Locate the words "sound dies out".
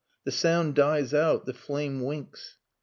0.31-1.45